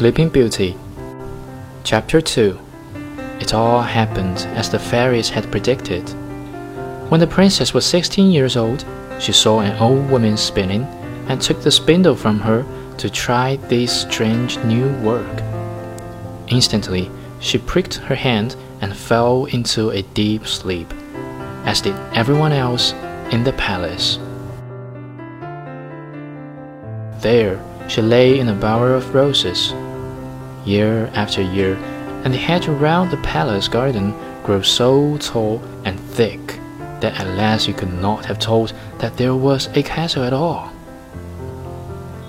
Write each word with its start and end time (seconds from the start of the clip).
Sleeping 0.00 0.30
Beauty. 0.30 0.78
Chapter 1.84 2.22
2 2.22 2.58
It 3.38 3.52
all 3.52 3.82
happened 3.82 4.38
as 4.56 4.70
the 4.70 4.78
fairies 4.78 5.28
had 5.28 5.50
predicted. 5.50 6.08
When 7.10 7.20
the 7.20 7.26
princess 7.26 7.74
was 7.74 7.84
16 7.84 8.30
years 8.30 8.56
old, 8.56 8.86
she 9.18 9.32
saw 9.32 9.60
an 9.60 9.76
old 9.76 10.08
woman 10.08 10.38
spinning 10.38 10.84
and 11.28 11.38
took 11.38 11.60
the 11.60 11.70
spindle 11.70 12.16
from 12.16 12.40
her 12.40 12.64
to 12.96 13.10
try 13.10 13.56
this 13.68 14.00
strange 14.00 14.56
new 14.60 14.88
work. 15.02 15.42
Instantly, 16.48 17.10
she 17.38 17.58
pricked 17.58 17.96
her 17.96 18.14
hand 18.14 18.56
and 18.80 18.96
fell 18.96 19.44
into 19.52 19.90
a 19.90 20.00
deep 20.14 20.46
sleep, 20.46 20.90
as 21.66 21.82
did 21.82 21.94
everyone 22.14 22.52
else 22.52 22.94
in 23.32 23.44
the 23.44 23.52
palace. 23.52 24.18
There, 27.20 27.62
she 27.86 28.00
lay 28.00 28.40
in 28.40 28.48
a 28.48 28.54
bower 28.54 28.94
of 28.94 29.14
roses. 29.14 29.74
Year 30.64 31.10
after 31.14 31.42
year, 31.42 31.76
and 32.24 32.34
the 32.34 32.38
hedge 32.38 32.68
around 32.68 33.10
the 33.10 33.16
palace 33.18 33.68
garden 33.68 34.14
grew 34.44 34.62
so 34.62 35.16
tall 35.18 35.62
and 35.84 35.98
thick 35.98 36.58
that 37.00 37.18
at 37.18 37.26
last 37.36 37.66
you 37.66 37.74
could 37.74 37.92
not 37.94 38.26
have 38.26 38.38
told 38.38 38.72
that 38.98 39.16
there 39.16 39.34
was 39.34 39.68
a 39.76 39.82
castle 39.82 40.22
at 40.22 40.32
all. 40.32 40.70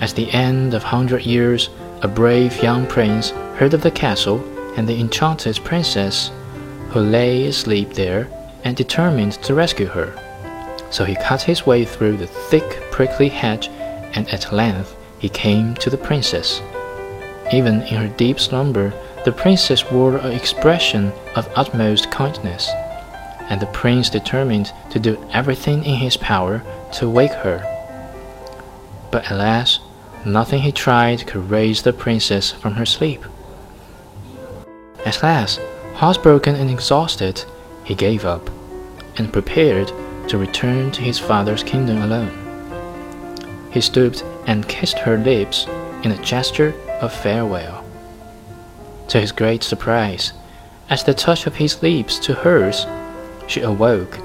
At 0.00 0.10
the 0.10 0.30
end 0.32 0.74
of 0.74 0.82
hundred 0.82 1.24
years, 1.24 1.70
a 2.02 2.08
brave 2.08 2.62
young 2.62 2.86
prince 2.86 3.30
heard 3.58 3.74
of 3.74 3.82
the 3.82 3.90
castle 3.90 4.44
and 4.76 4.86
the 4.86 5.00
enchanted 5.00 5.58
princess, 5.64 6.30
who 6.90 7.00
lay 7.00 7.46
asleep 7.46 7.94
there, 7.94 8.28
and 8.64 8.76
determined 8.76 9.32
to 9.44 9.54
rescue 9.54 9.86
her. 9.86 10.12
So 10.90 11.04
he 11.04 11.16
cut 11.16 11.42
his 11.42 11.64
way 11.64 11.84
through 11.84 12.16
the 12.16 12.26
thick, 12.26 12.82
prickly 12.90 13.28
hedge, 13.28 13.68
and 13.68 14.28
at 14.28 14.52
length 14.52 14.96
he 15.18 15.28
came 15.28 15.74
to 15.76 15.90
the 15.90 15.98
princess. 15.98 16.60
Even 17.52 17.82
in 17.82 17.96
her 17.96 18.08
deep 18.08 18.40
slumber, 18.40 18.92
the 19.24 19.32
princess 19.32 19.90
wore 19.90 20.16
an 20.16 20.32
expression 20.32 21.12
of 21.36 21.48
utmost 21.54 22.10
kindness, 22.10 22.68
and 23.48 23.60
the 23.60 23.66
prince 23.66 24.10
determined 24.10 24.72
to 24.90 24.98
do 24.98 25.24
everything 25.32 25.84
in 25.84 25.94
his 25.94 26.16
power 26.16 26.62
to 26.94 27.08
wake 27.08 27.32
her. 27.32 27.62
But 29.12 29.30
alas, 29.30 29.78
nothing 30.24 30.62
he 30.62 30.72
tried 30.72 31.26
could 31.26 31.50
raise 31.50 31.82
the 31.82 31.92
princess 31.92 32.50
from 32.50 32.74
her 32.74 32.86
sleep. 32.86 33.24
At 35.04 35.22
last, 35.22 35.60
heartbroken 35.94 36.56
and 36.56 36.68
exhausted, 36.68 37.44
he 37.84 37.94
gave 37.94 38.24
up 38.24 38.50
and 39.18 39.32
prepared 39.32 39.92
to 40.28 40.38
return 40.38 40.90
to 40.90 41.02
his 41.02 41.20
father's 41.20 41.62
kingdom 41.62 42.02
alone. 42.02 42.32
He 43.70 43.80
stooped 43.80 44.24
and 44.46 44.68
kissed 44.68 44.98
her 44.98 45.16
lips 45.16 45.66
in 46.02 46.10
a 46.10 46.22
gesture 46.22 46.74
of 47.00 47.12
farewell. 47.12 47.84
To 49.08 49.20
his 49.20 49.32
great 49.32 49.62
surprise, 49.62 50.32
at 50.88 51.04
the 51.04 51.14
touch 51.14 51.46
of 51.46 51.56
his 51.56 51.82
lips 51.82 52.18
to 52.20 52.34
hers, 52.34 52.86
she 53.46 53.60
awoke, 53.60 54.18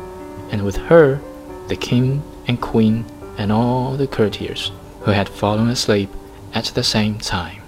and 0.51 0.63
with 0.63 0.77
her 0.77 1.19
the 1.67 1.75
king 1.75 2.23
and 2.47 2.61
queen 2.61 3.05
and 3.37 3.51
all 3.51 3.95
the 3.95 4.07
courtiers 4.07 4.71
who 5.01 5.11
had 5.11 5.29
fallen 5.29 5.69
asleep 5.69 6.09
at 6.53 6.65
the 6.65 6.83
same 6.83 7.17
time. 7.17 7.61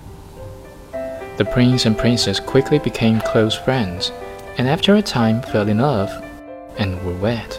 The 1.37 1.45
prince 1.51 1.85
and 1.85 1.97
princess 1.97 2.39
quickly 2.39 2.79
became 2.79 3.19
close 3.21 3.55
friends, 3.55 4.11
and 4.57 4.67
after 4.67 4.95
a 4.95 5.01
time 5.01 5.41
fell 5.41 5.67
in 5.67 5.79
love 5.79 6.11
and 6.77 7.03
were 7.03 7.15
wed. 7.15 7.57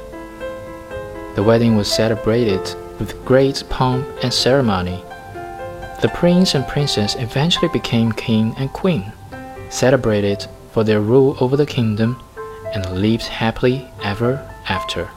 The 1.35 1.43
wedding 1.43 1.77
was 1.77 1.93
celebrated 1.93 2.63
with 3.01 3.25
great 3.25 3.65
pomp 3.69 4.07
and 4.23 4.33
ceremony. 4.33 5.03
The 6.05 6.11
prince 6.11 6.55
and 6.55 6.69
princess 6.69 7.17
eventually 7.19 7.71
became 7.73 8.13
king 8.13 8.55
and 8.59 8.71
queen, 8.71 9.11
celebrated 9.71 10.47
for 10.71 10.85
their 10.85 11.01
rule 11.01 11.35
over 11.41 11.57
the 11.57 11.65
kingdom, 11.65 12.23
and 12.75 13.01
lived 13.01 13.25
happily 13.25 13.89
ever 14.03 14.47
after. 14.69 15.09